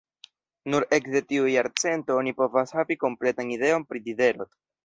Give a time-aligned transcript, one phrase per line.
[0.73, 4.55] Nur ekde tiu jarcento oni povas havi kompletan ideon pri Diderot.